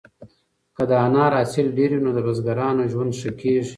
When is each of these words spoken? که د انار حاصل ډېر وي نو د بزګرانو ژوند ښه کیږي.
که 0.75 0.83
د 0.89 0.91
انار 1.05 1.31
حاصل 1.39 1.65
ډېر 1.77 1.89
وي 1.93 2.01
نو 2.05 2.11
د 2.17 2.19
بزګرانو 2.27 2.89
ژوند 2.91 3.11
ښه 3.19 3.31
کیږي. 3.41 3.69